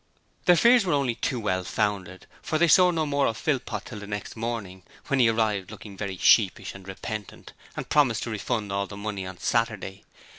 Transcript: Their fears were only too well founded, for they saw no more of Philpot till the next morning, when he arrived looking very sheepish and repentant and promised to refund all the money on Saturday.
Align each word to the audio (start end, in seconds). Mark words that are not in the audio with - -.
Their 0.45 0.55
fears 0.55 0.83
were 0.83 0.93
only 0.93 1.13
too 1.13 1.39
well 1.39 1.63
founded, 1.63 2.25
for 2.41 2.57
they 2.57 2.67
saw 2.67 2.89
no 2.89 3.05
more 3.05 3.27
of 3.27 3.37
Philpot 3.37 3.85
till 3.85 3.99
the 3.99 4.07
next 4.07 4.35
morning, 4.35 4.81
when 5.09 5.19
he 5.19 5.29
arrived 5.29 5.69
looking 5.69 5.95
very 5.95 6.17
sheepish 6.17 6.73
and 6.73 6.87
repentant 6.87 7.53
and 7.77 7.87
promised 7.87 8.23
to 8.23 8.31
refund 8.31 8.71
all 8.71 8.87
the 8.87 8.97
money 8.97 9.27
on 9.27 9.37
Saturday. 9.37 10.03